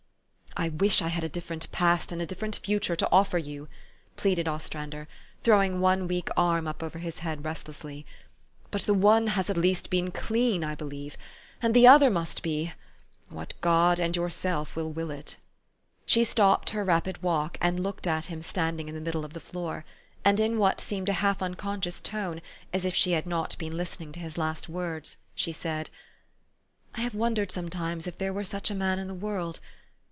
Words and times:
"I 0.61 0.67
wish 0.67 1.01
I 1.01 1.07
had 1.07 1.23
a 1.23 1.29
different 1.29 1.71
past 1.71 2.11
and 2.11 2.21
a 2.21 2.25
different 2.25 2.57
future 2.57 2.97
to 2.97 3.07
offer 3.09 3.37
you," 3.37 3.69
pleaded 4.17 4.49
Ostrander, 4.49 5.07
throwing 5.45 5.71
THE 5.71 5.77
STORY 5.79 5.93
OF 5.97 6.11
AVIS. 6.11 6.23
197 6.35 6.35
one 6.35 6.61
weak 6.61 6.65
arm 6.65 6.67
up 6.67 6.83
over 6.83 6.99
his 6.99 7.19
head 7.19 7.45
restlessly. 7.45 8.05
"But 8.69 8.81
the 8.81 8.93
one 8.93 9.27
has 9.27 9.49
at 9.49 9.55
least 9.55 9.89
been 9.89 10.11
clean, 10.11 10.61
I 10.65 10.75
believe; 10.75 11.15
and 11.61 11.73
the 11.73 11.87
other 11.87 12.09
must 12.09 12.43
be 12.43 12.73
what 13.29 13.53
God 13.61 13.97
and 13.97 14.13
yourself 14.13 14.75
will 14.75 15.09
it." 15.09 15.37
She 16.05 16.25
stopped 16.25 16.71
her 16.71 16.83
rapid 16.83 17.23
walk, 17.23 17.57
and 17.61 17.81
looked 17.81 18.05
at 18.05 18.25
him 18.25 18.41
standing 18.41 18.89
in 18.89 18.93
the 18.93 18.99
middle 19.01 19.23
of 19.23 19.31
the 19.31 19.39
floor; 19.39 19.85
and 20.25 20.37
in 20.37 20.57
what 20.57 20.81
seemed 20.81 21.07
a 21.07 21.13
half 21.13 21.41
unconscious 21.41 22.01
tone, 22.01 22.41
as 22.73 22.83
if 22.83 22.93
she 22.93 23.13
had 23.13 23.25
not 23.25 23.57
been 23.57 23.77
listening 23.77 24.11
to 24.11 24.19
his 24.19 24.37
last 24.37 24.67
words, 24.67 25.15
she 25.33 25.53
said, 25.53 25.89
4' 26.93 26.93
I 26.95 27.01
have 27.03 27.15
wondered 27.15 27.53
sometimes 27.53 28.05
if 28.05 28.17
there 28.17 28.33
were 28.33 28.43
such 28.43 28.69
a 28.69 28.75
man 28.75 28.99
in 28.99 29.07
the 29.07 29.13
world. 29.13 29.61